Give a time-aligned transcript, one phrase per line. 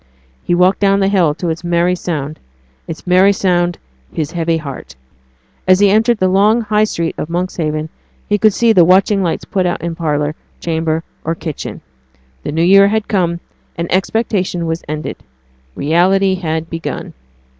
[0.43, 2.39] He walked down the hill to its merry sound
[2.87, 3.77] its merry sound,
[4.11, 4.95] his heavy heart.
[5.67, 7.87] As he entered the long High Street of Monkshaven
[8.27, 11.81] he could see the watching lights put out in parlour, chamber, or kitchen.
[12.41, 13.41] The new year had come,
[13.77, 15.17] and expectation was ended.
[15.75, 17.13] Reality had begun.